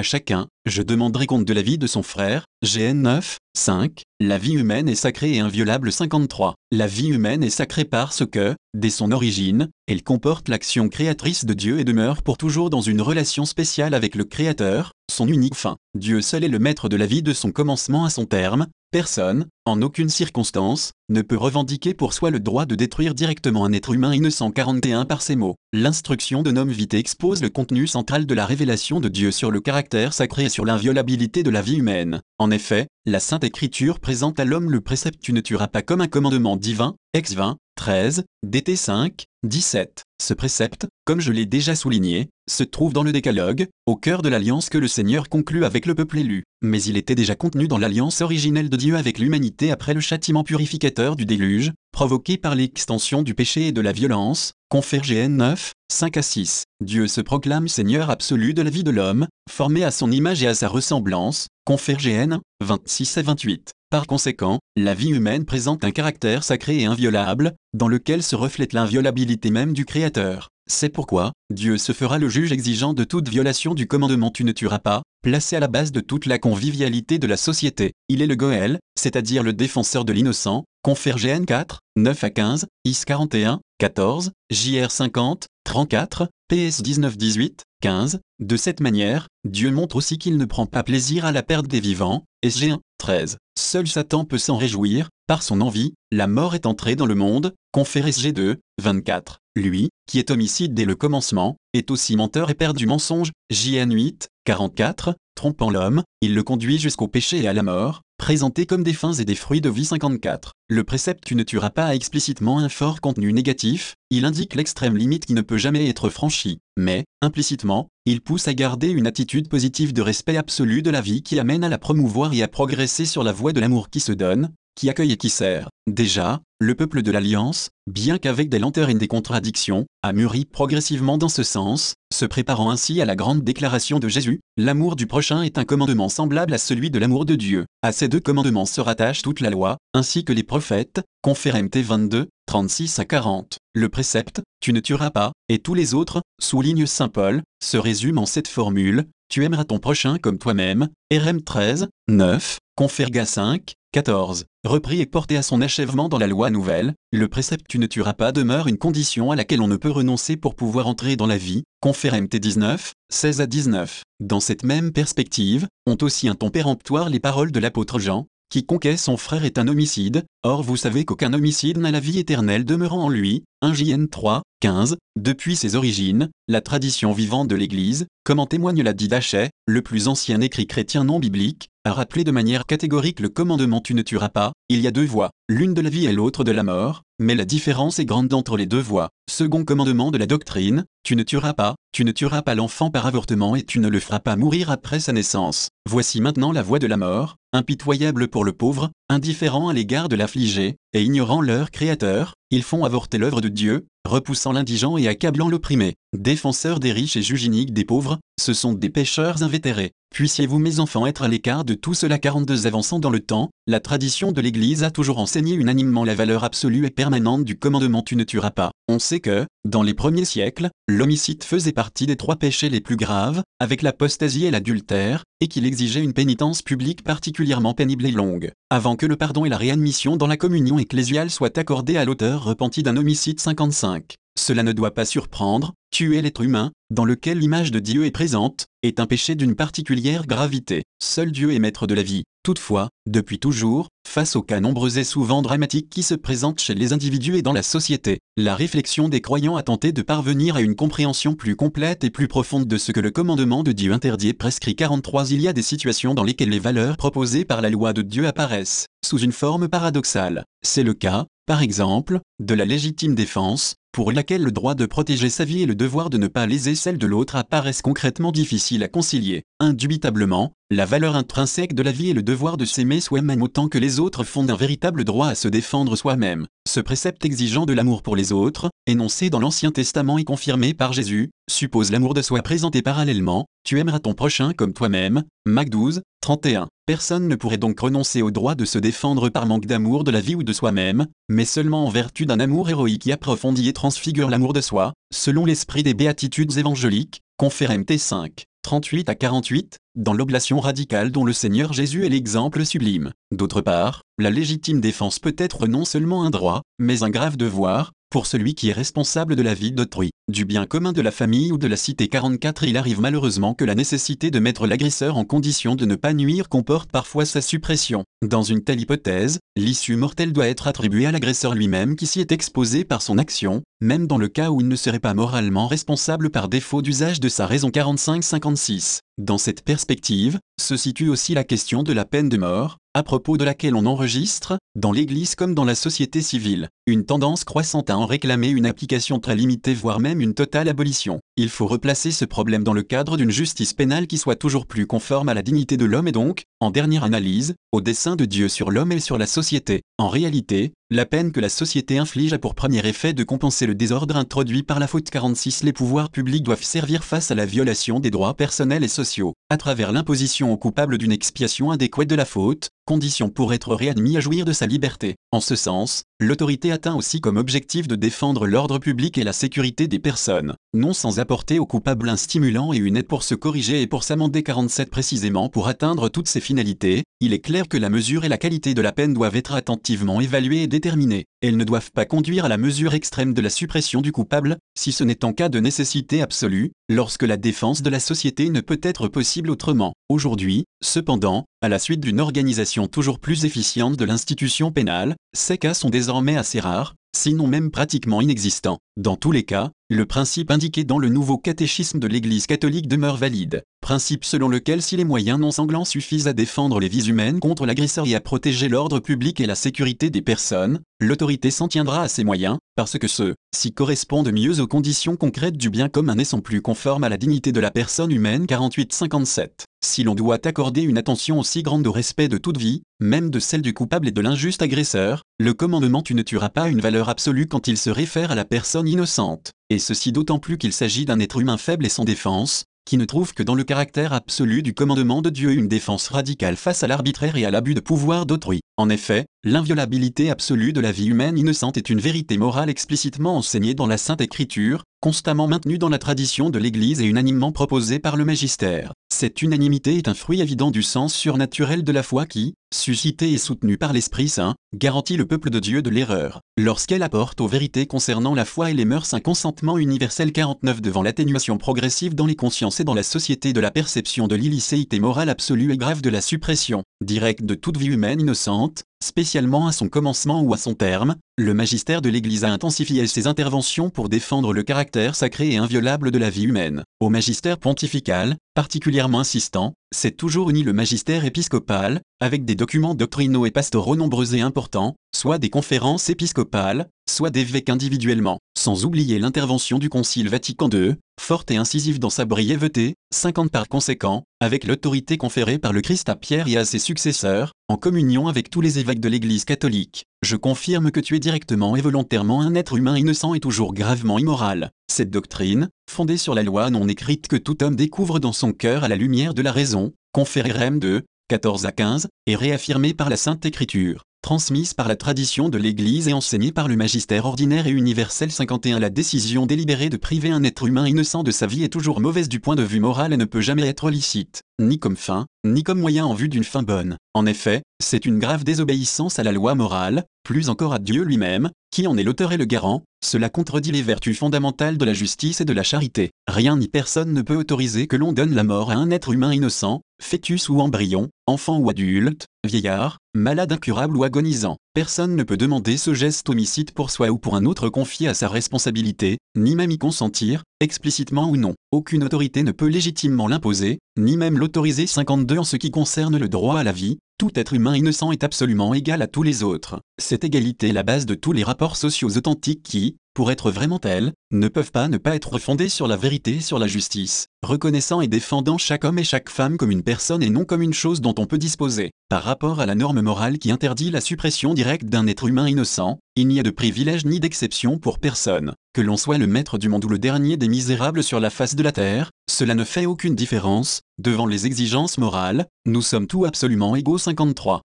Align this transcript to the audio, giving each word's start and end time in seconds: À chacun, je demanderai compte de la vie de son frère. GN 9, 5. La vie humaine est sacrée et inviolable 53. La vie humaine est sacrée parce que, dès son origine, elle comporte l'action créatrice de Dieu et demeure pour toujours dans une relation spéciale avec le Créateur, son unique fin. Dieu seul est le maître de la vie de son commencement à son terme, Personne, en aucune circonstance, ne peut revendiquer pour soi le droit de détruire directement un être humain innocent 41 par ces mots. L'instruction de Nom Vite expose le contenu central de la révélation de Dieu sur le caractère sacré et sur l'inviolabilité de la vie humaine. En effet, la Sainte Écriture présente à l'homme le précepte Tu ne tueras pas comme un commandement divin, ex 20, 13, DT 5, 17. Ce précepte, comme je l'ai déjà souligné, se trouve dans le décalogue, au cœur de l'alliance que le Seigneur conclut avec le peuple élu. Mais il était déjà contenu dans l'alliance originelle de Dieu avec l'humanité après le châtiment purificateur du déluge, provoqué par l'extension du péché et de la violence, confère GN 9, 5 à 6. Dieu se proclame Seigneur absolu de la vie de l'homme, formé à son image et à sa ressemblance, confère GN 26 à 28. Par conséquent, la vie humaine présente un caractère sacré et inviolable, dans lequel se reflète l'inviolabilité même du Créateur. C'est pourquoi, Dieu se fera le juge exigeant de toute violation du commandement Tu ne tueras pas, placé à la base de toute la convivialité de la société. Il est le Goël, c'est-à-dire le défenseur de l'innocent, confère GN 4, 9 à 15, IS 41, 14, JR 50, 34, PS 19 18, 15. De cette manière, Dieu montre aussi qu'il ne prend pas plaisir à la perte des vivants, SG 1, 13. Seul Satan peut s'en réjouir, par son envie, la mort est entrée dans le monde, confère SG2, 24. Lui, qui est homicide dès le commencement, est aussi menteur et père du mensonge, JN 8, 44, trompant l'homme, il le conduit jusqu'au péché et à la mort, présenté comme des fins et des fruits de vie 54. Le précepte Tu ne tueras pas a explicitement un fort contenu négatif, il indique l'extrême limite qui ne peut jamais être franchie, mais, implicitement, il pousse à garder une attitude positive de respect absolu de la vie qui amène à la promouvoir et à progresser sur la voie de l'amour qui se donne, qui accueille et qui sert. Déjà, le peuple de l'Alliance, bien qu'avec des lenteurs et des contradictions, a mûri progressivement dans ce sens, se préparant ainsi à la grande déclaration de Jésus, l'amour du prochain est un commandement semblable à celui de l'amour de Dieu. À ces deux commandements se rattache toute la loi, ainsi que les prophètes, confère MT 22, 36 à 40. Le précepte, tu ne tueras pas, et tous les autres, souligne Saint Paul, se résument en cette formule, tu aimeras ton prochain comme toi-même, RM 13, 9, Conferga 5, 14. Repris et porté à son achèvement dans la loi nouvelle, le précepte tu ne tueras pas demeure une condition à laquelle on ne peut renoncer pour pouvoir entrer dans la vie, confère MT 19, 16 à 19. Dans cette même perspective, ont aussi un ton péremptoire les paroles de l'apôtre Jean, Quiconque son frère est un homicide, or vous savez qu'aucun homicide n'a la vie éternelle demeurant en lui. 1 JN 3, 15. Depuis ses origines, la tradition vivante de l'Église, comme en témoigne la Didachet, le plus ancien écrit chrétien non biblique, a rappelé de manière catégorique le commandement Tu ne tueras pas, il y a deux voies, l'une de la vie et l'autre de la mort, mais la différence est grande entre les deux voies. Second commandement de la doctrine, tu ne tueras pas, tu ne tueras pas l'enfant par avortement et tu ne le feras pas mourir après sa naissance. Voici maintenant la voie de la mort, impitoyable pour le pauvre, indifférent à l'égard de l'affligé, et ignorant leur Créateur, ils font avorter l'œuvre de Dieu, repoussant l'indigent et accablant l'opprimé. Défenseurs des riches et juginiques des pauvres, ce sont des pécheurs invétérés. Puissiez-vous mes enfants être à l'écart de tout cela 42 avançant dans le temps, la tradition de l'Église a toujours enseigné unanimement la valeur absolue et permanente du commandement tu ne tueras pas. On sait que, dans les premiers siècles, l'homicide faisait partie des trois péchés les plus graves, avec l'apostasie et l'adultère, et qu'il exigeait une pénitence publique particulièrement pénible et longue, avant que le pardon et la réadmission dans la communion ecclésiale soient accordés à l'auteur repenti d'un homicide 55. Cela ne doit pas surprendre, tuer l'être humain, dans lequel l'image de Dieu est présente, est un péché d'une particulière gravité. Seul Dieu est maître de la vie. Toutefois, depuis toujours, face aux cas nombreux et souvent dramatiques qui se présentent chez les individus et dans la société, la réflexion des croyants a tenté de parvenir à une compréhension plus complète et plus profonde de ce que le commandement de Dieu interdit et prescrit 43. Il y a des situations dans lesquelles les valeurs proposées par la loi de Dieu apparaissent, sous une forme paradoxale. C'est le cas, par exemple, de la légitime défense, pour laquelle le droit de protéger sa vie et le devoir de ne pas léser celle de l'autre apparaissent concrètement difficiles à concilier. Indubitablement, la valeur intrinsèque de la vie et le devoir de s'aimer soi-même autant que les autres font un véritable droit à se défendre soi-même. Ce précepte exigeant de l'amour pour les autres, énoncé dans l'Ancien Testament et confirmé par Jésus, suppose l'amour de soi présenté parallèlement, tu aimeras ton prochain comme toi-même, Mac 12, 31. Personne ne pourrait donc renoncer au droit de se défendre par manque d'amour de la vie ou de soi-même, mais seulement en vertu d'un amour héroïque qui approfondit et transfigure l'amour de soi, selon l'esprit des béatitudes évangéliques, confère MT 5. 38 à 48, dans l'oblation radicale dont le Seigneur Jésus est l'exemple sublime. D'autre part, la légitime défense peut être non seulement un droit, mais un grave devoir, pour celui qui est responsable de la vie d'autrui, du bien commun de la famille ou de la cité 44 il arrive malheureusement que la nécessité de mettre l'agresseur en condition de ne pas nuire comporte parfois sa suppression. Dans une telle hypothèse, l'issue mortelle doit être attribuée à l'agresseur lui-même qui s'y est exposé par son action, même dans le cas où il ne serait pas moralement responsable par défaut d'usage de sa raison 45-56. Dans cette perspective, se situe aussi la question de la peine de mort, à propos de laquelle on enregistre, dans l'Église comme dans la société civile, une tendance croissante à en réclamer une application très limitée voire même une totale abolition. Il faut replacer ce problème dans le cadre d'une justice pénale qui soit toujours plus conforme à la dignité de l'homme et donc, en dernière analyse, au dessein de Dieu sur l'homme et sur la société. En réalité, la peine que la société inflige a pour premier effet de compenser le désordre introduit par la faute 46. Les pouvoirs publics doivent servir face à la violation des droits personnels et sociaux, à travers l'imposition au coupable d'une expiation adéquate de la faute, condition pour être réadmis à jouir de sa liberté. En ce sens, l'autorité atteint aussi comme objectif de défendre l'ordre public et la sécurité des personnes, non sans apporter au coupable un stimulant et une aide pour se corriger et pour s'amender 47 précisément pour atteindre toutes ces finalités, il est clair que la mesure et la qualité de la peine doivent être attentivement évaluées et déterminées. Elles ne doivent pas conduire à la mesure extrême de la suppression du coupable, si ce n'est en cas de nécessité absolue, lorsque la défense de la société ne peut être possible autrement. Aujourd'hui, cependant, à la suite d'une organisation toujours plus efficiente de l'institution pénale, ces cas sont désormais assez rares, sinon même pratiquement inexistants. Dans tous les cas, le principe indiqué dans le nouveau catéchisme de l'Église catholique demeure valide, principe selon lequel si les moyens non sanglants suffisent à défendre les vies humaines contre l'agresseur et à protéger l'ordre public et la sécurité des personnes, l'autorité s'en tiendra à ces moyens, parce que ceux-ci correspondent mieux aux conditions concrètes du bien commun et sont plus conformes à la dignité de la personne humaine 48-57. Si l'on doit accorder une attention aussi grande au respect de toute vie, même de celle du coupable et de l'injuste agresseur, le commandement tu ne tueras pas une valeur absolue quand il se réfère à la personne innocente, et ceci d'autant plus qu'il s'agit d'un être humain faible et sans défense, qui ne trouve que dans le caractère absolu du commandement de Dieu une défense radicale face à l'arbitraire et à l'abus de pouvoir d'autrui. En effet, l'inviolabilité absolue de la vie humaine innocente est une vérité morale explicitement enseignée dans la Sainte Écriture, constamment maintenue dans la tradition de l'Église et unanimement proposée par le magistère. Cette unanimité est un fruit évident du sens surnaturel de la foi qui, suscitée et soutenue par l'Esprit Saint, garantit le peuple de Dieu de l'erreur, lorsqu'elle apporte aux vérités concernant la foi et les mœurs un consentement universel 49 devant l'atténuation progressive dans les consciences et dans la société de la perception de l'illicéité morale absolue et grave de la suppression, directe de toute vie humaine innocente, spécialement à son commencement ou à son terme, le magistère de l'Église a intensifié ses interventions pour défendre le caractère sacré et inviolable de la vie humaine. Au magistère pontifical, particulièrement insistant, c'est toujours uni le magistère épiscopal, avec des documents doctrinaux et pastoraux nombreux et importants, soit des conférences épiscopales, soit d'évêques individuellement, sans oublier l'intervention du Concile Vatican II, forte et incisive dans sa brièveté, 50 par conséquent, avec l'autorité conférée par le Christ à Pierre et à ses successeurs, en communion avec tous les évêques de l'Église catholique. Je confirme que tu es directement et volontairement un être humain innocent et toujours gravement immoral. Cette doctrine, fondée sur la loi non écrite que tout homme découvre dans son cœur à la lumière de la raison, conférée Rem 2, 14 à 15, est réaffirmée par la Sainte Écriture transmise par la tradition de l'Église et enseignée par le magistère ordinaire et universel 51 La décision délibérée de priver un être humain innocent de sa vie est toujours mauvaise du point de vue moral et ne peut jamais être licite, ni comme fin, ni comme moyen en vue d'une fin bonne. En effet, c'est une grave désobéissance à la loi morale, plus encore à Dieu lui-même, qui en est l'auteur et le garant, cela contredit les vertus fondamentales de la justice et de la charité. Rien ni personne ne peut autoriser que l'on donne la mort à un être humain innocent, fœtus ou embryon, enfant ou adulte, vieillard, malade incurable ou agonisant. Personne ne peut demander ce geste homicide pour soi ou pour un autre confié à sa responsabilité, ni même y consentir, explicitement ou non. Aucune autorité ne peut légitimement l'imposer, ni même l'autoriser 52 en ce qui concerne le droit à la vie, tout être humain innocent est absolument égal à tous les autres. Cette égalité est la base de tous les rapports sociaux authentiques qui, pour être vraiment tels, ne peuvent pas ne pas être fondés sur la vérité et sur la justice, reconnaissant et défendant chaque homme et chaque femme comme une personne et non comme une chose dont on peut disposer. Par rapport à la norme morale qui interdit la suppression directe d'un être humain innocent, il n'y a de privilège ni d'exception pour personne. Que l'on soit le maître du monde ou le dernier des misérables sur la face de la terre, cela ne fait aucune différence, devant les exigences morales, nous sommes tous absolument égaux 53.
À 0.00 0.02
chacun, 0.02 0.46
je 0.64 0.80
demanderai 0.80 1.26
compte 1.26 1.44
de 1.44 1.52
la 1.52 1.60
vie 1.60 1.76
de 1.76 1.86
son 1.86 2.02
frère. 2.02 2.46
GN 2.62 3.02
9, 3.02 3.36
5. 3.54 4.00
La 4.18 4.38
vie 4.38 4.54
humaine 4.54 4.88
est 4.88 4.94
sacrée 4.94 5.34
et 5.34 5.40
inviolable 5.40 5.92
53. 5.92 6.54
La 6.72 6.86
vie 6.86 7.08
humaine 7.08 7.42
est 7.42 7.50
sacrée 7.50 7.84
parce 7.84 8.24
que, 8.24 8.54
dès 8.72 8.88
son 8.88 9.12
origine, 9.12 9.68
elle 9.86 10.02
comporte 10.02 10.48
l'action 10.48 10.88
créatrice 10.88 11.44
de 11.44 11.52
Dieu 11.52 11.80
et 11.80 11.84
demeure 11.84 12.22
pour 12.22 12.38
toujours 12.38 12.70
dans 12.70 12.80
une 12.80 13.02
relation 13.02 13.44
spéciale 13.44 13.92
avec 13.92 14.14
le 14.14 14.24
Créateur, 14.24 14.92
son 15.10 15.28
unique 15.28 15.54
fin. 15.54 15.76
Dieu 15.94 16.22
seul 16.22 16.44
est 16.44 16.48
le 16.48 16.58
maître 16.58 16.88
de 16.88 16.96
la 16.96 17.06
vie 17.06 17.22
de 17.22 17.32
son 17.32 17.52
commencement 17.52 18.04
à 18.04 18.10
son 18.10 18.24
terme, 18.24 18.66
Personne, 18.92 19.46
en 19.66 19.82
aucune 19.82 20.08
circonstance, 20.08 20.94
ne 21.10 21.22
peut 21.22 21.36
revendiquer 21.36 21.94
pour 21.94 22.12
soi 22.12 22.30
le 22.30 22.40
droit 22.40 22.66
de 22.66 22.74
détruire 22.74 23.14
directement 23.14 23.64
un 23.64 23.72
être 23.72 23.92
humain 23.92 24.12
innocent 24.12 24.50
41 24.50 25.04
par 25.04 25.22
ces 25.22 25.36
mots. 25.36 25.54
L'instruction 25.72 26.42
de 26.42 26.50
Nom 26.50 26.64
Vite 26.64 26.94
expose 26.94 27.40
le 27.40 27.50
contenu 27.50 27.86
central 27.86 28.26
de 28.26 28.34
la 28.34 28.46
révélation 28.46 28.98
de 28.98 29.08
Dieu 29.08 29.30
sur 29.30 29.52
le 29.52 29.60
caractère 29.60 30.12
sacré 30.12 30.46
et 30.46 30.48
sur 30.48 30.64
l'inviolabilité 30.64 31.44
de 31.44 31.50
la 31.50 31.62
vie 31.62 31.76
humaine. 31.76 32.20
En 32.38 32.50
effet, 32.50 32.88
la 33.06 33.20
Sainte 33.20 33.44
Écriture 33.44 34.00
présente 34.00 34.40
à 34.40 34.44
l'homme 34.44 34.72
le 34.72 34.80
précepte 34.80 35.20
Tu 35.22 35.32
ne 35.32 35.40
tueras 35.40 35.68
pas 35.68 35.82
comme 35.82 36.00
un 36.00 36.08
commandement 36.08 36.56
divin, 36.56 36.96
ex 37.14 37.34
20, 37.34 37.58
13, 37.80 38.24
DT 38.46 38.76
5, 38.76 39.24
17. 39.42 40.04
Ce 40.20 40.34
précepte, 40.34 40.86
comme 41.06 41.22
je 41.22 41.32
l'ai 41.32 41.46
déjà 41.46 41.74
souligné, 41.74 42.28
se 42.46 42.62
trouve 42.62 42.92
dans 42.92 43.02
le 43.02 43.10
décalogue, 43.10 43.68
au 43.86 43.96
cœur 43.96 44.20
de 44.20 44.28
l'alliance 44.28 44.68
que 44.68 44.76
le 44.76 44.86
Seigneur 44.86 45.30
conclut 45.30 45.64
avec 45.64 45.86
le 45.86 45.94
peuple 45.94 46.18
élu. 46.18 46.44
Mais 46.60 46.82
il 46.82 46.98
était 46.98 47.14
déjà 47.14 47.36
contenu 47.36 47.68
dans 47.68 47.78
l'alliance 47.78 48.20
originelle 48.20 48.68
de 48.68 48.76
Dieu 48.76 48.96
avec 48.98 49.18
l'humanité 49.18 49.70
après 49.70 49.94
le 49.94 50.00
châtiment 50.00 50.44
purificateur 50.44 51.16
du 51.16 51.24
déluge, 51.24 51.72
provoqué 51.90 52.36
par 52.36 52.54
l'extension 52.54 53.22
du 53.22 53.32
péché 53.32 53.68
et 53.68 53.72
de 53.72 53.80
la 53.80 53.92
violence, 53.92 54.52
confère 54.70 55.02
GN 55.02 55.36
9, 55.36 55.72
5 55.92 56.16
à 56.16 56.22
6. 56.22 56.62
Dieu 56.80 57.08
se 57.08 57.20
proclame 57.20 57.66
Seigneur 57.66 58.08
absolu 58.08 58.54
de 58.54 58.62
la 58.62 58.70
vie 58.70 58.84
de 58.84 58.92
l'homme, 58.92 59.26
formé 59.50 59.82
à 59.82 59.90
son 59.90 60.12
image 60.12 60.44
et 60.44 60.46
à 60.46 60.54
sa 60.54 60.68
ressemblance, 60.68 61.48
confère 61.64 61.98
GN 61.98 62.38
26 62.64 63.18
à 63.18 63.22
28. 63.22 63.72
Par 63.90 64.06
conséquent, 64.06 64.60
la 64.76 64.94
vie 64.94 65.10
humaine 65.10 65.44
présente 65.44 65.84
un 65.84 65.90
caractère 65.90 66.44
sacré 66.44 66.78
et 66.78 66.84
inviolable, 66.84 67.54
dans 67.74 67.88
lequel 67.88 68.22
se 68.22 68.36
reflète 68.36 68.72
l'inviolabilité 68.72 69.50
même 69.50 69.72
du 69.72 69.84
Créateur. 69.84 70.50
C'est 70.70 70.88
pourquoi, 70.88 71.32
Dieu 71.52 71.76
se 71.76 71.90
fera 71.90 72.18
le 72.18 72.28
juge 72.28 72.52
exigeant 72.52 72.94
de 72.94 73.02
toute 73.02 73.28
violation 73.28 73.74
du 73.74 73.88
commandement 73.88 74.30
Tu 74.30 74.44
ne 74.44 74.52
tueras 74.52 74.78
pas, 74.78 75.02
placé 75.24 75.56
à 75.56 75.60
la 75.60 75.66
base 75.66 75.90
de 75.90 75.98
toute 75.98 76.26
la 76.26 76.38
convivialité 76.38 77.18
de 77.18 77.26
la 77.26 77.36
société. 77.36 77.90
Il 78.08 78.22
est 78.22 78.28
le 78.28 78.36
Goël, 78.36 78.78
c'est-à-dire 78.96 79.42
le 79.42 79.52
défenseur 79.52 80.04
de 80.04 80.12
l'innocent, 80.12 80.62
confère 80.82 81.16
GN 81.16 81.44
4, 81.44 81.80
9 81.96 82.22
à 82.22 82.30
15, 82.30 82.66
IS 82.84 83.02
41, 83.04 83.60
14, 83.80 84.32
JR 84.50 84.90
50, 84.90 85.46
34, 85.64 86.28
PS 86.48 86.82
19 86.82 87.16
18, 87.16 87.62
15. 87.80 88.20
De 88.38 88.56
cette 88.58 88.80
manière, 88.80 89.26
Dieu 89.48 89.70
montre 89.70 89.96
aussi 89.96 90.18
qu'il 90.18 90.36
ne 90.36 90.44
prend 90.44 90.66
pas 90.66 90.82
plaisir 90.82 91.24
à 91.24 91.32
la 91.32 91.42
perte 91.42 91.66
des 91.66 91.80
vivants, 91.80 92.24
SG 92.42 92.72
1, 92.72 92.80
13. 92.98 93.38
Seul 93.58 93.86
Satan 93.86 94.26
peut 94.26 94.36
s'en 94.36 94.58
réjouir, 94.58 95.08
par 95.26 95.42
son 95.42 95.62
envie, 95.62 95.94
la 96.12 96.26
mort 96.26 96.54
est 96.54 96.66
entrée 96.66 96.94
dans 96.94 97.06
le 97.06 97.14
monde, 97.14 97.54
confère 97.72 98.06
SG2, 98.06 98.58
24. 98.82 99.38
Lui, 99.56 99.88
qui 100.06 100.18
est 100.18 100.30
homicide 100.30 100.74
dès 100.74 100.84
le 100.84 100.94
commencement, 100.94 101.56
est 101.72 101.90
aussi 101.90 102.16
menteur 102.16 102.50
et 102.50 102.54
père 102.54 102.74
du 102.74 102.86
mensonge, 102.86 103.32
JN 103.48 103.90
8, 103.90 104.28
44, 104.44 105.14
trompant 105.40 105.70
l'homme, 105.70 106.02
il 106.20 106.34
le 106.34 106.42
conduit 106.42 106.78
jusqu'au 106.78 107.08
péché 107.08 107.38
et 107.38 107.48
à 107.48 107.54
la 107.54 107.62
mort, 107.62 108.02
présenté 108.18 108.66
comme 108.66 108.82
des 108.82 108.92
fins 108.92 109.14
et 109.14 109.24
des 109.24 109.34
fruits 109.34 109.62
de 109.62 109.70
vie 109.70 109.86
54. 109.86 110.52
Le 110.68 110.84
précepte 110.84 111.24
Tu 111.24 111.34
ne 111.34 111.44
tueras 111.44 111.70
pas 111.70 111.86
a 111.86 111.94
explicitement 111.94 112.58
un 112.58 112.68
fort 112.68 113.00
contenu 113.00 113.32
négatif, 113.32 113.94
il 114.10 114.26
indique 114.26 114.54
l'extrême 114.54 114.98
limite 114.98 115.24
qui 115.24 115.32
ne 115.32 115.40
peut 115.40 115.56
jamais 115.56 115.88
être 115.88 116.10
franchie, 116.10 116.58
mais, 116.76 117.04
implicitement, 117.22 117.88
il 118.04 118.20
pousse 118.20 118.48
à 118.48 118.52
garder 118.52 118.90
une 118.90 119.06
attitude 119.06 119.48
positive 119.48 119.94
de 119.94 120.02
respect 120.02 120.36
absolu 120.36 120.82
de 120.82 120.90
la 120.90 121.00
vie 121.00 121.22
qui 121.22 121.38
amène 121.38 121.64
à 121.64 121.70
la 121.70 121.78
promouvoir 121.78 122.34
et 122.34 122.42
à 122.42 122.48
progresser 122.48 123.06
sur 123.06 123.24
la 123.24 123.32
voie 123.32 123.54
de 123.54 123.60
l'amour 123.60 123.88
qui 123.88 124.00
se 124.00 124.12
donne, 124.12 124.50
qui 124.74 124.88
accueille 124.88 125.12
et 125.12 125.16
qui 125.16 125.30
sert. 125.30 125.68
Déjà, 125.86 126.40
le 126.60 126.74
peuple 126.74 127.02
de 127.02 127.10
l'Alliance, 127.10 127.70
bien 127.86 128.18
qu'avec 128.18 128.48
des 128.48 128.58
lenteurs 128.58 128.90
et 128.90 128.94
des 128.94 129.08
contradictions, 129.08 129.86
a 130.02 130.12
mûri 130.12 130.44
progressivement 130.44 131.16
dans 131.16 131.28
ce 131.28 131.42
sens, 131.42 131.94
se 132.12 132.26
préparant 132.26 132.70
ainsi 132.70 133.00
à 133.00 133.04
la 133.04 133.16
grande 133.16 133.42
déclaration 133.42 133.98
de 133.98 134.08
Jésus, 134.08 134.40
l'amour 134.56 134.94
du 134.94 135.06
prochain 135.06 135.42
est 135.42 135.58
un 135.58 135.64
commandement 135.64 136.08
semblable 136.08 136.52
à 136.52 136.58
celui 136.58 136.90
de 136.90 136.98
l'amour 136.98 137.24
de 137.24 137.34
Dieu. 137.34 137.64
À 137.82 137.92
ces 137.92 138.08
deux 138.08 138.20
commandements 138.20 138.66
se 138.66 138.80
rattache 138.80 139.22
toute 139.22 139.40
la 139.40 139.50
loi, 139.50 139.78
ainsi 139.94 140.24
que 140.24 140.32
les 140.32 140.42
prophètes, 140.42 141.00
confère 141.22 141.62
MT 141.62 141.78
22, 141.78 142.28
36 142.46 142.98
à 142.98 143.04
40. 143.04 143.58
Le 143.74 143.88
précepte, 143.88 144.42
tu 144.60 144.72
ne 144.72 144.80
tueras 144.80 145.10
pas, 145.10 145.32
et 145.48 145.60
tous 145.60 145.74
les 145.74 145.94
autres, 145.94 146.20
souligne 146.40 146.86
Saint 146.86 147.08
Paul, 147.08 147.42
se 147.62 147.78
résument 147.78 148.22
en 148.22 148.26
cette 148.26 148.48
formule, 148.48 149.06
tu 149.30 149.44
aimeras 149.44 149.64
ton 149.64 149.78
prochain 149.78 150.18
comme 150.18 150.38
toi-même, 150.38 150.88
RM 151.12 151.42
13, 151.42 151.88
9, 152.08 152.58
Conferga 152.76 153.24
5, 153.24 153.74
14. 153.92 154.44
Repris 154.66 155.00
et 155.00 155.06
porté 155.06 155.36
à 155.36 155.42
son 155.42 155.62
achèvement 155.62 156.08
dans 156.08 156.18
la 156.18 156.26
loi 156.26 156.50
nouvelle, 156.50 156.94
le 157.12 157.28
précepte 157.28 157.66
tu 157.68 157.78
ne 157.78 157.86
tueras 157.86 158.12
pas 158.12 158.32
demeure 158.32 158.66
une 158.66 158.76
condition 158.76 159.30
à 159.30 159.36
laquelle 159.36 159.62
on 159.62 159.68
ne 159.68 159.76
peut 159.76 159.90
renoncer 159.90 160.36
pour 160.36 160.56
pouvoir 160.56 160.88
entrer 160.88 161.14
dans 161.14 161.28
la 161.28 161.38
vie, 161.38 161.62
confère 161.80 162.20
MT 162.20 162.36
19, 162.36 162.92
16 163.08 163.40
à 163.40 163.46
19. 163.46 164.02
Dans 164.18 164.40
cette 164.40 164.64
même 164.64 164.92
perspective, 164.92 165.68
ont 165.86 165.98
aussi 166.02 166.28
un 166.28 166.34
ton 166.34 166.50
péremptoire 166.50 167.08
les 167.08 167.20
paroles 167.20 167.52
de 167.52 167.60
l'apôtre 167.60 168.00
Jean, 168.00 168.26
Quiconque 168.50 168.88
son 168.96 169.16
frère 169.16 169.44
est 169.44 169.58
un 169.58 169.68
homicide, 169.68 170.24
or 170.42 170.64
vous 170.64 170.76
savez 170.76 171.04
qu'aucun 171.04 171.32
homicide 171.32 171.78
n'a 171.78 171.92
la 171.92 172.00
vie 172.00 172.18
éternelle 172.18 172.64
demeurant 172.64 173.04
en 173.04 173.08
lui. 173.08 173.44
1 173.62 173.74
JN 173.74 174.08
3, 174.08 174.42
15. 174.58 174.96
Depuis 175.16 175.54
ses 175.54 175.76
origines, 175.76 176.30
la 176.48 176.60
tradition 176.60 177.12
vivante 177.12 177.46
de 177.46 177.54
l'Église, 177.54 178.08
comme 178.24 178.40
en 178.40 178.46
témoigne 178.46 178.82
la 178.82 178.92
Didachet, 178.92 179.50
le 179.68 179.82
plus 179.82 180.08
ancien 180.08 180.40
écrit 180.40 180.66
chrétien 180.66 181.04
non 181.04 181.20
biblique, 181.20 181.68
a 181.84 181.92
rappelé 181.92 182.24
de 182.24 182.32
manière 182.32 182.66
catégorique 182.66 183.20
le 183.20 183.28
commandement 183.28 183.80
Tu 183.80 183.94
ne 183.94 184.02
tueras 184.02 184.30
pas, 184.30 184.52
il 184.68 184.80
y 184.80 184.88
a 184.88 184.90
deux 184.90 185.06
voies, 185.06 185.30
l'une 185.48 185.72
de 185.72 185.80
la 185.80 185.90
vie 185.90 186.06
et 186.06 186.12
l'autre 186.12 186.42
de 186.42 186.50
la 186.50 186.64
mort, 186.64 187.02
mais 187.20 187.34
la 187.34 187.44
différence 187.44 187.98
est 187.98 188.06
grande 188.06 188.32
entre 188.32 188.56
les 188.56 188.64
deux 188.64 188.80
voies. 188.80 189.10
Second 189.30 189.64
commandement 189.64 190.10
de 190.10 190.16
la 190.16 190.26
doctrine, 190.26 190.86
tu 191.04 191.14
ne 191.16 191.22
tueras 191.22 191.52
pas, 191.52 191.76
tu 191.92 192.04
ne 192.04 192.12
tueras 192.12 192.40
pas 192.40 192.54
l'enfant 192.54 192.90
par 192.90 193.06
avortement 193.06 193.54
et 193.54 193.62
tu 193.62 193.78
ne 193.78 193.88
le 193.88 194.00
feras 194.00 194.20
pas 194.20 194.36
mourir 194.36 194.70
après 194.70 195.00
sa 195.00 195.12
naissance. 195.12 195.68
Voici 195.88 196.22
maintenant 196.22 196.50
la 196.50 196.62
voie 196.62 196.78
de 196.78 196.86
la 196.86 196.96
mort, 196.96 197.36
impitoyable 197.52 198.28
pour 198.28 198.42
le 198.42 198.52
pauvre, 198.52 198.90
indifférent 199.10 199.68
à 199.68 199.74
l'égard 199.74 200.08
de 200.08 200.16
l'affligé, 200.16 200.76
et 200.94 201.02
ignorant 201.02 201.42
leur 201.42 201.70
Créateur, 201.70 202.34
ils 202.50 202.62
font 202.62 202.84
avorter 202.84 203.18
l'œuvre 203.18 203.42
de 203.42 203.48
Dieu, 203.48 203.86
repoussant 204.08 204.52
l'indigent 204.52 204.96
et 204.96 205.06
accablant 205.06 205.50
l'opprimé. 205.50 205.96
Défenseurs 206.18 206.80
des 206.80 206.90
riches 206.90 207.14
et 207.16 207.22
juginiques 207.22 207.72
des 207.72 207.84
pauvres, 207.84 208.18
ce 208.40 208.52
sont 208.52 208.72
des 208.72 208.90
pécheurs 208.90 209.44
invétérés. 209.44 209.92
Puissiez-vous 210.12 210.58
mes 210.58 210.80
enfants 210.80 211.06
être 211.06 211.22
à 211.22 211.28
l'écart 211.28 211.64
de 211.64 211.74
tout 211.74 211.94
cela 211.94 212.18
42 212.18 212.66
avançant 212.66 212.98
dans 212.98 213.10
le 213.10 213.20
temps, 213.20 213.50
la 213.68 213.78
tradition 213.78 214.32
de 214.32 214.40
l'Église 214.40 214.82
a 214.82 214.90
toujours 214.90 215.18
enseigné 215.18 215.54
unanimement 215.54 216.04
la 216.04 216.16
valeur 216.16 216.42
absolue 216.42 216.84
et 216.84 216.90
permanente 216.90 217.44
du 217.44 217.56
commandement 217.56 218.02
tu 218.02 218.16
ne 218.16 218.24
tueras 218.24 218.50
pas. 218.50 218.72
On 218.88 218.98
sait 218.98 219.20
que, 219.20 219.46
dans 219.64 219.84
les 219.84 219.94
premiers 219.94 220.24
siècles, 220.24 220.70
l'homicide 220.88 221.44
faisait 221.44 221.70
partie 221.70 222.06
des 222.06 222.16
trois 222.16 222.34
péchés 222.34 222.70
les 222.70 222.80
plus 222.80 222.96
graves, 222.96 223.44
avec 223.60 223.80
l'apostasie 223.80 224.46
et 224.46 224.50
l'adultère, 224.50 225.22
et 225.40 225.46
qu'il 225.46 225.64
exigeait 225.64 226.02
une 226.02 226.12
pénitence 226.12 226.60
publique 226.60 227.04
particulièrement 227.04 227.72
pénible 227.72 228.04
et 228.04 228.10
longue, 228.10 228.50
avant 228.68 228.96
que 228.96 229.06
le 229.06 229.14
pardon 229.14 229.44
et 229.44 229.48
la 229.48 229.56
réadmission 229.56 230.16
dans 230.16 230.26
la 230.26 230.36
communion 230.36 230.80
ecclésiale 230.80 231.30
soient 231.30 231.56
accordés 231.56 231.98
à 231.98 232.04
l'auteur 232.04 232.42
repenti 232.42 232.82
d'un 232.82 232.96
homicide 232.96 233.38
55. 233.38 234.16
Cela 234.38 234.62
ne 234.62 234.72
doit 234.72 234.94
pas 234.94 235.04
surprendre, 235.04 235.74
tuer 235.90 236.22
l'être 236.22 236.42
humain, 236.42 236.72
dans 236.90 237.04
lequel 237.04 237.38
l'image 237.38 237.70
de 237.70 237.78
Dieu 237.78 238.04
est 238.04 238.10
présente, 238.10 238.66
est 238.82 239.00
un 239.00 239.06
péché 239.06 239.34
d'une 239.34 239.54
particulière 239.54 240.26
gravité. 240.26 240.82
Seul 241.02 241.30
Dieu 241.30 241.52
est 241.52 241.58
maître 241.58 241.86
de 241.86 241.94
la 241.94 242.02
vie. 242.02 242.24
Toutefois, 242.42 242.88
depuis 243.06 243.38
toujours, 243.38 243.88
face 244.08 244.34
aux 244.34 244.42
cas 244.42 244.60
nombreux 244.60 244.98
et 244.98 245.04
souvent 245.04 245.42
dramatiques 245.42 245.90
qui 245.90 246.02
se 246.02 246.14
présentent 246.14 246.60
chez 246.60 246.74
les 246.74 246.94
individus 246.94 247.36
et 247.36 247.42
dans 247.42 247.52
la 247.52 247.62
société, 247.62 248.18
la 248.38 248.54
réflexion 248.54 249.10
des 249.10 249.20
croyants 249.20 249.56
a 249.56 249.62
tenté 249.62 249.92
de 249.92 250.00
parvenir 250.00 250.56
à 250.56 250.62
une 250.62 250.74
compréhension 250.74 251.34
plus 251.34 251.54
complète 251.54 252.02
et 252.02 252.10
plus 252.10 252.28
profonde 252.28 252.66
de 252.66 252.78
ce 252.78 252.92
que 252.92 253.00
le 253.00 253.10
commandement 253.10 253.62
de 253.62 253.72
Dieu 253.72 253.92
interdit 253.92 254.28
et 254.28 254.32
prescrit 254.32 254.74
43. 254.74 255.32
Il 255.32 255.42
y 255.42 255.48
a 255.48 255.52
des 255.52 255.60
situations 255.60 256.14
dans 256.14 256.24
lesquelles 256.24 256.48
les 256.48 256.58
valeurs 256.58 256.96
proposées 256.96 257.44
par 257.44 257.60
la 257.60 257.68
loi 257.68 257.92
de 257.92 258.02
Dieu 258.02 258.26
apparaissent, 258.26 258.86
sous 259.04 259.18
une 259.18 259.32
forme 259.32 259.68
paradoxale. 259.68 260.44
C'est 260.62 260.82
le 260.82 260.94
cas, 260.94 261.26
par 261.44 261.60
exemple, 261.60 262.20
de 262.38 262.54
la 262.54 262.64
légitime 262.64 263.14
défense, 263.14 263.74
pour 263.92 264.12
laquelle 264.12 264.42
le 264.42 264.52
droit 264.52 264.74
de 264.74 264.86
protéger 264.86 265.30
sa 265.30 265.44
vie 265.44 265.62
et 265.62 265.66
le 265.66 265.74
devoir 265.74 266.10
de 266.10 266.18
ne 266.18 266.28
pas 266.28 266.46
léser 266.46 266.74
celle 266.74 266.98
de 266.98 267.06
l'autre 267.06 267.36
apparaissent 267.36 267.82
concrètement 267.82 268.32
difficiles 268.32 268.82
à 268.82 268.88
concilier. 268.88 269.42
Indubitablement, 269.58 270.52
la 270.70 270.86
valeur 270.86 271.16
intrinsèque 271.16 271.74
de 271.74 271.82
la 271.82 271.90
vie 271.90 272.10
et 272.10 272.14
le 272.14 272.22
devoir 272.22 272.56
de 272.56 272.64
s'aimer 272.64 273.00
soi-même 273.00 273.42
autant 273.42 273.68
que 273.68 273.78
les 273.78 273.98
autres 273.98 274.22
font 274.22 274.48
un 274.48 274.56
véritable 274.56 275.04
droit 275.04 275.28
à 275.28 275.34
se 275.34 275.48
défendre 275.48 275.96
soi-même. 275.96 276.46
Ce 276.68 276.78
précepte 276.78 277.24
exigeant 277.24 277.66
de 277.66 277.72
l'amour 277.72 278.02
pour 278.02 278.14
les 278.14 278.32
autres, 278.32 278.70
énoncé 278.86 279.30
dans 279.30 279.40
l'Ancien 279.40 279.72
Testament 279.72 280.18
et 280.18 280.24
confirmé 280.24 280.72
par 280.74 280.92
Jésus, 280.92 281.30
suppose 281.50 281.90
l'amour 281.90 282.14
de 282.14 282.22
soi 282.22 282.42
présenté 282.42 282.82
parallèlement, 282.82 283.46
tu 283.64 283.80
aimeras 283.80 283.98
ton 283.98 284.14
prochain 284.14 284.52
comme 284.52 284.72
toi-même, 284.72 285.24
Mac 285.46 285.68
12, 285.68 286.02
31. 286.20 286.68
Personne 286.86 287.28
ne 287.28 287.34
pourrait 287.34 287.56
donc 287.56 287.80
renoncer 287.80 288.20
au 288.20 288.30
droit 288.30 288.54
de 288.54 288.64
se 288.64 288.78
défendre 288.78 289.30
par 289.30 289.46
manque 289.46 289.66
d'amour 289.66 290.04
de 290.04 290.10
la 290.10 290.20
vie 290.20 290.34
ou 290.34 290.42
de 290.42 290.52
soi-même, 290.52 291.06
mais 291.28 291.44
seulement 291.44 291.86
en 291.86 291.90
vertu 291.90 292.26
d'un 292.26 292.40
amour 292.40 292.68
héroïque 292.68 293.02
qui 293.02 293.12
approfondit 293.12 293.68
et 293.68 293.72
transfigure 293.72 294.28
l'amour 294.28 294.52
de 294.52 294.60
soi, 294.60 294.92
selon 295.12 295.44
l'esprit 295.44 295.82
des 295.82 295.94
béatitudes 295.94 296.58
évangéliques, 296.58 297.20
confère 297.38 297.76
MT 297.76 297.96
5. 297.96 298.44
38 298.62 299.08
à 299.08 299.14
48, 299.14 299.78
dans 299.94 300.12
l'oblation 300.12 300.60
radicale 300.60 301.10
dont 301.10 301.24
le 301.24 301.32
Seigneur 301.32 301.72
Jésus 301.72 302.04
est 302.04 302.10
l'exemple 302.10 302.64
sublime. 302.66 303.12
D'autre 303.32 303.62
part, 303.62 304.02
la 304.18 304.30
légitime 304.30 304.80
défense 304.80 305.18
peut 305.18 305.36
être 305.38 305.66
non 305.66 305.86
seulement 305.86 306.24
un 306.24 306.30
droit, 306.30 306.60
mais 306.78 307.02
un 307.02 307.10
grave 307.10 307.38
devoir, 307.38 307.92
pour 308.10 308.26
celui 308.26 308.54
qui 308.54 308.68
est 308.68 308.74
responsable 308.74 309.36
de 309.36 309.42
la 309.42 309.54
vie 309.54 309.70
d'autrui, 309.70 310.10
du 310.28 310.44
bien 310.44 310.66
commun 310.66 310.92
de 310.92 311.00
la 311.00 311.12
famille 311.12 311.52
ou 311.52 311.58
de 311.58 311.68
la 311.68 311.76
cité 311.76 312.08
44 312.08 312.64
il 312.64 312.76
arrive 312.76 313.00
malheureusement 313.00 313.54
que 313.54 313.64
la 313.64 313.76
nécessité 313.76 314.32
de 314.32 314.40
mettre 314.40 314.66
l'agresseur 314.66 315.16
en 315.16 315.24
condition 315.24 315.76
de 315.76 315.86
ne 315.86 315.94
pas 315.94 316.12
nuire 316.12 316.48
comporte 316.48 316.90
parfois 316.90 317.24
sa 317.24 317.40
suppression. 317.40 318.04
Dans 318.26 318.42
une 318.42 318.64
telle 318.64 318.80
hypothèse, 318.80 319.38
l'issue 319.56 319.94
mortelle 319.94 320.32
doit 320.32 320.48
être 320.48 320.66
attribuée 320.66 321.06
à 321.06 321.12
l'agresseur 321.12 321.54
lui-même 321.54 321.94
qui 321.94 322.06
s'y 322.06 322.20
est 322.20 322.32
exposé 322.32 322.84
par 322.84 323.00
son 323.00 323.16
action, 323.16 323.62
même 323.80 324.08
dans 324.08 324.18
le 324.18 324.28
cas 324.28 324.50
où 324.50 324.60
il 324.60 324.68
ne 324.68 324.76
serait 324.76 324.98
pas 324.98 325.14
moralement 325.14 325.68
responsable 325.68 326.30
par 326.30 326.48
défaut 326.48 326.82
d'usage 326.82 327.20
de 327.20 327.28
sa 327.28 327.46
raison 327.46 327.68
45-56. 327.68 328.98
Dans 329.18 329.38
cette 329.38 329.62
perspective, 329.62 330.38
se 330.60 330.76
situe 330.76 331.08
aussi 331.08 331.34
la 331.34 331.44
question 331.44 331.82
de 331.84 331.92
la 331.92 332.04
peine 332.04 332.28
de 332.28 332.36
mort, 332.36 332.78
à 332.92 333.02
propos 333.04 333.36
de 333.36 333.44
laquelle 333.44 333.76
on 333.76 333.86
enregistre, 333.86 334.58
dans 334.74 334.90
l'Église 334.90 335.36
comme 335.36 335.54
dans 335.54 335.64
la 335.64 335.76
société 335.76 336.22
civile, 336.22 336.68
une 336.86 337.04
tendance 337.04 337.44
croissante 337.44 337.88
à 337.88 337.96
en 337.96 338.04
réclamer 338.04 338.48
une 338.48 338.66
application 338.66 339.20
très 339.20 339.36
limitée 339.36 339.74
voire 339.74 340.00
même 340.00 340.20
une 340.20 340.34
totale 340.34 340.68
abolition. 340.68 341.20
Il 341.36 341.50
faut 341.50 341.68
replacer 341.68 342.10
ce 342.10 342.24
problème 342.24 342.64
dans 342.64 342.72
le 342.72 342.82
cadre 342.82 343.16
d'une 343.16 343.30
justice 343.30 343.74
pénale 343.74 344.08
qui 344.08 344.18
soit 344.18 344.34
toujours 344.34 344.66
plus 344.66 344.86
conforme 344.86 345.28
à 345.28 345.34
la 345.34 345.42
dignité 345.42 345.76
de 345.76 345.84
l'homme 345.84 346.08
et 346.08 346.12
donc, 346.12 346.44
en 346.58 346.70
dernière 346.70 347.04
analyse, 347.04 347.54
au 347.70 347.80
dessein 347.80 348.16
de 348.16 348.24
Dieu 348.24 348.48
sur 348.48 348.72
l'homme 348.72 348.92
et 348.92 349.00
sur 349.00 349.18
la 349.18 349.26
société. 349.26 349.82
En 349.98 350.08
réalité, 350.08 350.72
la 350.92 351.06
peine 351.06 351.30
que 351.30 351.38
la 351.38 351.48
société 351.48 351.98
inflige 351.98 352.32
a 352.32 352.38
pour 352.40 352.56
premier 352.56 352.84
effet 352.84 353.12
de 353.12 353.22
compenser 353.22 353.64
le 353.64 353.76
désordre 353.76 354.16
introduit 354.16 354.64
par 354.64 354.80
la 354.80 354.88
faute 354.88 355.08
46. 355.08 355.62
Les 355.62 355.72
pouvoirs 355.72 356.10
publics 356.10 356.42
doivent 356.42 356.64
servir 356.64 357.04
face 357.04 357.30
à 357.30 357.36
la 357.36 357.46
violation 357.46 358.00
des 358.00 358.10
droits 358.10 358.34
personnels 358.34 358.82
et 358.82 358.88
sociaux, 358.88 359.34
à 359.50 359.56
travers 359.56 359.92
l'imposition 359.92 360.52
au 360.52 360.56
coupable 360.56 360.98
d'une 360.98 361.12
expiation 361.12 361.70
adéquate 361.70 362.08
de 362.08 362.16
la 362.16 362.24
faute, 362.24 362.70
condition 362.86 363.28
pour 363.28 363.54
être 363.54 363.72
réadmis 363.76 364.16
à 364.16 364.20
jouir 364.20 364.44
de 364.44 364.52
sa 364.52 364.66
liberté. 364.66 365.14
En 365.30 365.40
ce 365.40 365.54
sens, 365.54 366.02
l'autorité 366.20 366.70
atteint 366.70 366.94
aussi 366.94 367.20
comme 367.22 367.38
objectif 367.38 367.88
de 367.88 367.96
défendre 367.96 368.46
l'ordre 368.46 368.78
public 368.78 369.16
et 369.16 369.24
la 369.24 369.32
sécurité 369.32 369.88
des 369.88 369.98
personnes, 369.98 370.54
non 370.74 370.92
sans 370.92 371.18
apporter 371.18 371.58
au 371.58 371.64
coupable 371.64 372.10
un 372.10 372.16
stimulant 372.16 372.74
et 372.74 372.76
une 372.76 372.98
aide 372.98 373.06
pour 373.06 373.22
se 373.22 373.34
corriger 373.34 373.80
et 373.80 373.86
pour 373.86 374.04
s'amender 374.04 374.42
47 374.42 374.90
précisément 374.90 375.48
pour 375.48 375.66
atteindre 375.66 376.10
toutes 376.10 376.28
ces 376.28 376.40
finalités, 376.40 377.04
il 377.20 377.32
est 377.32 377.40
clair 377.40 377.68
que 377.68 377.78
la 377.78 377.88
mesure 377.88 378.24
et 378.24 378.28
la 378.28 378.36
qualité 378.36 378.74
de 378.74 378.82
la 378.82 378.92
peine 378.92 379.14
doivent 379.14 379.36
être 379.36 379.54
attentivement 379.54 380.20
évaluées 380.20 380.62
et 380.62 380.66
déterminées. 380.66 381.24
Elles 381.40 381.56
ne 381.56 381.64
doivent 381.64 381.90
pas 381.90 382.04
conduire 382.04 382.44
à 382.44 382.48
la 382.48 382.58
mesure 382.58 382.92
extrême 382.92 383.32
de 383.32 383.40
la 383.40 383.50
suppression 383.50 384.02
du 384.02 384.12
coupable, 384.12 384.58
si 384.78 384.92
ce 384.92 385.04
n'est 385.04 385.24
en 385.24 385.32
cas 385.32 385.48
de 385.48 385.60
nécessité 385.60 386.22
absolue, 386.22 386.72
lorsque 386.88 387.22
la 387.22 387.36
défense 387.36 387.82
de 387.82 387.90
la 387.90 388.00
société 388.00 388.50
ne 388.50 388.60
peut 388.60 388.80
être 388.82 389.08
possible 389.08 389.50
autrement. 389.50 389.94
Aujourd'hui, 390.08 390.64
cependant, 390.82 391.44
à 391.60 391.68
la 391.68 391.78
suite 391.78 392.00
d'une 392.00 392.20
organisation 392.20 392.86
toujours 392.86 393.18
plus 393.18 393.44
efficiente 393.44 393.96
de 393.96 394.04
l'institution 394.04 394.72
pénale, 394.72 395.16
ces 395.34 395.58
cas 395.58 395.74
sont 395.74 395.90
désormais 395.90 396.36
assez 396.36 396.60
rares, 396.60 396.94
sinon 397.16 397.46
même 397.46 397.70
pratiquement 397.70 398.20
inexistants. 398.20 398.78
Dans 398.96 399.16
tous 399.16 399.32
les 399.32 399.44
cas, 399.44 399.70
le 399.88 400.06
principe 400.06 400.50
indiqué 400.50 400.84
dans 400.84 400.98
le 400.98 401.08
nouveau 401.08 401.38
catéchisme 401.38 401.98
de 401.98 402.06
l'Église 402.06 402.46
catholique 402.46 402.86
demeure 402.86 403.16
valide, 403.16 403.64
principe 403.80 404.24
selon 404.24 404.48
lequel 404.48 404.82
si 404.82 404.96
les 404.96 405.04
moyens 405.04 405.38
non 405.38 405.50
sanglants 405.50 405.84
suffisent 405.84 406.28
à 406.28 406.32
défendre 406.32 406.80
les 406.80 406.88
vies 406.88 407.08
humaines 407.08 407.40
contre 407.40 407.66
l'agresseur 407.66 408.06
et 408.06 408.14
à 408.14 408.20
protéger 408.20 408.68
l'ordre 408.68 409.00
public 409.00 409.40
et 409.40 409.46
la 409.46 409.54
sécurité 409.54 410.10
des 410.10 410.22
personnes, 410.22 410.80
l'autorité 411.00 411.50
s'en 411.50 411.68
tiendra 411.68 412.02
à 412.02 412.08
ces 412.08 412.24
moyens, 412.24 412.58
parce 412.76 412.98
que 412.98 413.08
ceux-ci 413.08 413.72
correspondent 413.72 414.32
mieux 414.32 414.60
aux 414.60 414.68
conditions 414.68 415.16
concrètes 415.16 415.56
du 415.56 415.70
bien 415.70 415.88
commun 415.88 416.18
et 416.18 416.24
sont 416.24 416.40
plus 416.40 416.62
conformes 416.62 417.04
à 417.04 417.08
la 417.08 417.16
dignité 417.16 417.52
de 417.52 417.60
la 417.60 417.70
personne 417.70 418.12
humaine 418.12 418.44
48-57. 418.44 419.64
Si 419.82 420.04
l'on 420.04 420.14
doit 420.14 420.46
accorder 420.46 420.82
une 420.82 420.98
attention 420.98 421.38
aussi 421.38 421.62
grande 421.62 421.86
au 421.86 421.92
respect 421.92 422.28
de 422.28 422.36
toute 422.36 422.58
vie, 422.58 422.82
même 423.00 423.30
de 423.30 423.40
celle 423.40 423.62
du 423.62 423.72
coupable 423.72 424.08
et 424.08 424.12
de 424.12 424.20
l'injuste 424.20 424.60
agresseur, 424.60 425.22
le 425.38 425.54
commandement 425.54 426.02
tu 426.02 426.14
ne 426.14 426.22
tueras 426.22 426.50
pas 426.50 426.68
une 426.68 426.80
valeur 426.80 427.08
absolue 427.08 427.46
quand 427.46 427.66
il 427.66 427.78
se 427.78 427.88
réfère 427.88 428.30
à 428.30 428.34
la 428.34 428.44
personne 428.44 428.86
innocente, 428.86 429.52
et 429.70 429.78
ceci 429.78 430.12
d'autant 430.12 430.38
plus 430.38 430.58
qu'il 430.58 430.74
s'agit 430.74 431.06
d'un 431.06 431.18
être 431.18 431.40
humain 431.40 431.56
faible 431.56 431.86
et 431.86 431.88
sans 431.88 432.04
défense, 432.04 432.64
qui 432.84 432.98
ne 432.98 433.06
trouve 433.06 433.32
que 433.32 433.42
dans 433.42 433.54
le 433.54 433.64
caractère 433.64 434.12
absolu 434.12 434.62
du 434.62 434.74
commandement 434.74 435.22
de 435.22 435.30
Dieu 435.30 435.52
une 435.52 435.68
défense 435.68 436.08
radicale 436.08 436.56
face 436.56 436.82
à 436.82 436.86
l'arbitraire 436.86 437.36
et 437.36 437.46
à 437.46 437.50
l'abus 437.50 437.74
de 437.74 437.80
pouvoir 437.80 438.26
d'autrui. 438.26 438.60
En 438.76 438.90
effet, 438.90 439.24
l'inviolabilité 439.44 440.30
absolue 440.30 440.72
de 440.72 440.80
la 440.80 440.92
vie 440.92 441.06
humaine 441.06 441.38
innocente 441.38 441.78
est 441.78 441.88
une 441.88 442.00
vérité 442.00 442.36
morale 442.36 442.68
explicitement 442.68 443.36
enseignée 443.36 443.74
dans 443.74 443.86
la 443.86 443.96
Sainte 443.98 444.20
Écriture, 444.20 444.82
constamment 445.00 445.48
maintenue 445.48 445.78
dans 445.78 445.88
la 445.88 445.98
tradition 445.98 446.50
de 446.50 446.58
l'Église 446.58 447.00
et 447.00 447.06
unanimement 447.06 447.52
proposée 447.52 447.98
par 447.98 448.16
le 448.16 448.24
magistère. 448.24 448.92
Cette 449.12 449.42
unanimité 449.42 449.96
est 449.96 450.08
un 450.08 450.14
fruit 450.14 450.40
évident 450.40 450.70
du 450.70 450.82
sens 450.82 451.14
surnaturel 451.14 451.82
de 451.82 451.92
la 451.92 452.02
foi 452.02 452.26
qui, 452.26 452.54
suscitée 452.72 453.32
et 453.32 453.38
soutenue 453.38 453.78
par 453.78 453.92
l'Esprit 453.92 454.28
Saint, 454.28 454.54
garantit 454.74 455.16
le 455.16 455.26
peuple 455.26 455.50
de 455.50 455.58
Dieu 455.58 455.82
de 455.82 455.90
l'erreur, 455.90 456.40
lorsqu'elle 456.58 457.02
apporte 457.02 457.40
aux 457.40 457.48
vérités 457.48 457.86
concernant 457.86 458.34
la 458.34 458.44
foi 458.44 458.70
et 458.70 458.74
les 458.74 458.84
mœurs 458.84 459.12
un 459.12 459.20
consentement 459.20 459.78
universel 459.78 460.32
49 460.32 460.80
devant 460.80 461.02
l'atténuation 461.02 461.58
progressive 461.58 462.14
dans 462.14 462.26
les 462.26 462.36
consciences 462.36 462.80
et 462.80 462.84
dans 462.84 462.94
la 462.94 463.02
société 463.02 463.52
de 463.52 463.60
la 463.60 463.70
perception 463.70 464.28
de 464.28 464.36
l'illicéité 464.36 465.00
morale 465.00 465.28
absolue 465.28 465.72
et 465.72 465.76
grave 465.76 466.02
de 466.02 466.10
la 466.10 466.20
suppression, 466.20 466.84
directe 467.04 467.42
de 467.42 467.54
toute 467.54 467.78
vie 467.78 467.88
humaine 467.88 468.20
innocente, 468.20 468.84
spécialement 469.02 469.66
à 469.66 469.72
son 469.72 469.88
commencement 469.88 470.42
ou 470.42 470.52
à 470.54 470.58
son 470.58 470.74
terme, 470.74 471.16
le 471.38 471.54
magistère 471.54 472.02
de 472.02 472.10
l'Église 472.10 472.44
a 472.44 472.50
intensifié 472.50 473.06
ses 473.06 473.26
interventions 473.26 473.90
pour 473.90 474.08
défendre 474.08 474.52
le 474.52 474.62
caractère 474.62 475.14
sacré 475.14 475.50
et 475.50 475.56
inviolable 475.56 476.10
de 476.10 476.18
la 476.18 476.30
vie 476.30 476.44
humaine. 476.44 476.84
Au 477.00 477.08
magistère 477.08 477.58
pontifical, 477.58 478.36
particulièrement 478.54 479.20
insistant, 479.20 479.74
c'est 479.92 480.16
toujours 480.16 480.50
uni 480.50 480.62
le 480.62 480.72
magistère 480.72 481.24
épiscopal, 481.24 482.00
avec 482.20 482.44
des 482.44 482.54
documents 482.54 482.94
doctrinaux 482.94 483.46
et 483.46 483.50
pastoraux 483.50 483.96
nombreux 483.96 484.34
et 484.34 484.40
importants, 484.40 484.94
soit 485.14 485.38
des 485.38 485.50
conférences 485.50 486.10
épiscopales, 486.10 486.88
soit 487.08 487.30
d'évêques 487.30 487.70
individuellement, 487.70 488.38
sans 488.56 488.84
oublier 488.84 489.18
l'intervention 489.18 489.78
du 489.78 489.88
Concile 489.88 490.28
Vatican 490.28 490.68
II, 490.70 490.96
forte 491.20 491.50
et 491.50 491.56
incisive 491.56 491.98
dans 491.98 492.10
sa 492.10 492.24
brièveté, 492.24 492.94
50 493.12 493.50
par 493.50 493.68
conséquent, 493.68 494.24
avec 494.40 494.64
l'autorité 494.64 495.16
conférée 495.16 495.58
par 495.58 495.72
le 495.72 495.80
Christ 495.80 496.08
à 496.08 496.16
Pierre 496.16 496.48
et 496.48 496.56
à 496.56 496.64
ses 496.64 496.78
successeurs, 496.78 497.52
en 497.68 497.76
communion 497.76 498.28
avec 498.28 498.50
tous 498.50 498.60
les 498.60 498.78
évêques 498.78 499.00
de 499.00 499.08
l'Église 499.08 499.44
catholique. 499.44 500.04
Je 500.22 500.36
confirme 500.36 500.90
que 500.90 501.00
tu 501.00 501.16
es 501.16 501.18
directement 501.18 501.76
et 501.76 501.80
volontairement 501.80 502.42
un 502.42 502.54
être 502.54 502.76
humain 502.76 502.98
innocent 502.98 503.32
et 503.32 503.40
toujours 503.40 503.72
gravement 503.72 504.18
immoral. 504.18 504.70
Cette 504.86 505.10
doctrine, 505.10 505.70
fondée 505.90 506.18
sur 506.18 506.34
la 506.34 506.42
loi 506.42 506.68
non 506.68 506.88
écrite 506.88 507.26
que 507.26 507.36
tout 507.36 507.62
homme 507.64 507.74
découvre 507.74 508.18
dans 508.18 508.34
son 508.34 508.52
cœur 508.52 508.84
à 508.84 508.88
la 508.88 508.96
lumière 508.96 509.32
de 509.32 509.40
la 509.40 509.50
raison, 509.50 509.94
conférée 510.12 510.52
Rem 510.52 510.78
2, 510.78 511.04
14 511.28 511.64
à 511.64 511.72
15, 511.72 512.08
est 512.26 512.36
réaffirmée 512.36 512.92
par 512.92 513.08
la 513.08 513.16
Sainte 513.16 513.46
Écriture 513.46 514.04
transmise 514.22 514.74
par 514.74 514.86
la 514.86 514.96
tradition 514.96 515.48
de 515.48 515.58
l'Église 515.58 516.08
et 516.08 516.12
enseignée 516.12 516.52
par 516.52 516.68
le 516.68 516.76
magistère 516.76 517.26
ordinaire 517.26 517.66
et 517.66 517.70
universel 517.70 518.30
51 518.30 518.78
La 518.78 518.90
décision 518.90 519.46
délibérée 519.46 519.88
de 519.88 519.96
priver 519.96 520.30
un 520.30 520.44
être 520.44 520.66
humain 520.66 520.86
innocent 520.86 521.22
de 521.22 521.30
sa 521.30 521.46
vie 521.46 521.64
est 521.64 521.68
toujours 521.68 522.00
mauvaise 522.00 522.28
du 522.28 522.38
point 522.38 522.54
de 522.54 522.62
vue 522.62 522.80
moral 522.80 523.12
et 523.12 523.16
ne 523.16 523.24
peut 523.24 523.40
jamais 523.40 523.66
être 523.66 523.90
licite, 523.90 524.42
ni 524.60 524.78
comme 524.78 524.96
fin, 524.96 525.26
ni 525.44 525.62
comme 525.62 525.80
moyen 525.80 526.04
en 526.04 526.14
vue 526.14 526.28
d'une 526.28 526.44
fin 526.44 526.62
bonne. 526.62 526.96
En 527.14 527.26
effet, 527.26 527.62
c'est 527.82 528.06
une 528.06 528.18
grave 528.18 528.44
désobéissance 528.44 529.18
à 529.18 529.24
la 529.24 529.32
loi 529.32 529.54
morale, 529.54 530.04
plus 530.22 530.48
encore 530.48 530.74
à 530.74 530.78
Dieu 530.78 531.02
lui-même, 531.02 531.50
qui 531.70 531.86
en 531.86 531.96
est 531.96 532.04
l'auteur 532.04 532.32
et 532.32 532.36
le 532.36 532.44
garant, 532.44 532.84
cela 533.02 533.28
contredit 533.28 533.72
les 533.72 533.82
vertus 533.82 534.18
fondamentales 534.18 534.78
de 534.78 534.84
la 534.84 534.92
justice 534.92 535.40
et 535.40 535.44
de 535.44 535.52
la 535.52 535.62
charité. 535.62 536.10
Rien 536.28 536.56
ni 536.56 536.68
personne 536.68 537.12
ne 537.12 537.22
peut 537.22 537.36
autoriser 537.36 537.86
que 537.86 537.96
l'on 537.96 538.12
donne 538.12 538.34
la 538.34 538.44
mort 538.44 538.70
à 538.70 538.74
un 538.74 538.90
être 538.90 539.12
humain 539.12 539.32
innocent, 539.32 539.82
fœtus 540.00 540.48
ou 540.48 540.60
embryon, 540.60 541.08
enfant 541.26 541.58
ou 541.58 541.70
adulte, 541.70 542.26
vieillard, 542.44 542.98
malade 543.14 543.52
incurable 543.52 543.96
ou 543.96 544.04
agonisant. 544.04 544.56
Personne 544.74 545.16
ne 545.16 545.22
peut 545.22 545.36
demander 545.36 545.76
ce 545.76 545.94
geste 545.94 546.28
homicide 546.28 546.72
pour 546.72 546.90
soi 546.90 547.10
ou 547.10 547.18
pour 547.18 547.36
un 547.36 547.44
autre 547.44 547.68
confié 547.68 548.08
à 548.08 548.14
sa 548.14 548.28
responsabilité, 548.28 549.18
ni 549.36 549.56
même 549.56 549.70
y 549.70 549.78
consentir, 549.78 550.42
explicitement 550.60 551.28
ou 551.28 551.36
non. 551.36 551.54
Aucune 551.72 552.02
autorité 552.02 552.42
ne 552.42 552.50
peut 552.50 552.66
légitimement 552.66 553.28
l'imposer, 553.28 553.78
ni 553.96 554.16
même 554.16 554.38
l'autoriser 554.38 554.88
52 554.88 555.38
en 555.38 555.44
ce 555.44 555.54
qui 555.54 555.70
concerne 555.70 556.18
le 556.18 556.28
droit 556.28 556.58
à 556.58 556.64
la 556.64 556.72
vie, 556.72 556.98
tout 557.16 557.30
être 557.36 557.52
humain 557.52 557.76
innocent 557.76 558.10
est 558.10 558.24
absolument 558.24 558.74
égal 558.74 559.02
à 559.02 559.06
tous 559.06 559.22
les 559.22 559.44
autres. 559.44 559.80
Cette 559.96 560.24
égalité 560.24 560.70
est 560.70 560.72
la 560.72 560.82
base 560.82 561.06
de 561.06 561.14
tous 561.14 561.30
les 561.30 561.44
rapports 561.44 561.76
sociaux 561.76 562.16
authentiques 562.16 562.64
qui, 562.64 562.96
pour 563.14 563.30
être 563.30 563.50
vraiment 563.50 563.78
tels, 563.78 564.12
ne 564.32 564.48
peuvent 564.48 564.70
pas 564.70 564.88
ne 564.88 564.98
pas 564.98 565.14
être 565.14 565.38
fondés 565.38 565.68
sur 565.68 565.88
la 565.88 565.96
vérité 565.96 566.36
et 566.36 566.40
sur 566.40 566.58
la 566.58 566.66
justice, 566.66 567.26
reconnaissant 567.42 568.00
et 568.00 568.08
défendant 568.08 568.58
chaque 568.58 568.84
homme 568.84 568.98
et 568.98 569.04
chaque 569.04 569.28
femme 569.28 569.56
comme 569.56 569.70
une 569.70 569.82
personne 569.82 570.22
et 570.22 570.30
non 570.30 570.44
comme 570.44 570.62
une 570.62 570.74
chose 570.74 571.00
dont 571.00 571.14
on 571.18 571.26
peut 571.26 571.38
disposer. 571.38 571.90
Par 572.08 572.22
rapport 572.22 572.60
à 572.60 572.66
la 572.66 572.74
norme 572.74 573.00
morale 573.00 573.38
qui 573.38 573.50
interdit 573.50 573.90
la 573.90 574.00
suppression 574.00 574.54
directe 574.54 574.84
d'un 574.84 575.06
être 575.06 575.26
humain 575.26 575.48
innocent, 575.48 575.98
il 576.16 576.28
n'y 576.28 576.40
a 576.40 576.44
de 576.44 576.50
privilège 576.50 577.04
ni 577.04 577.20
d'exception 577.20 577.78
pour 577.78 577.98
personne. 577.98 578.54
Que 578.74 578.80
l'on 578.80 578.96
soit 578.96 579.18
le 579.18 579.26
maître 579.26 579.58
du 579.58 579.68
monde 579.68 579.84
ou 579.84 579.88
le 579.88 579.98
dernier 579.98 580.36
des 580.36 580.48
misérables 580.48 581.02
sur 581.02 581.20
la 581.20 581.30
face 581.30 581.56
de 581.56 581.62
la 581.62 581.72
terre, 581.72 582.10
cela 582.30 582.54
ne 582.54 582.64
fait 582.64 582.86
aucune 582.86 583.14
différence, 583.16 583.80
devant 583.98 584.26
les 584.26 584.46
exigences 584.46 584.98
morales, 584.98 585.46
nous 585.66 585.82
sommes 585.82 586.06
tous 586.06 586.26
absolument 586.26 586.76
égaux 586.76 586.98
53. 586.98 587.62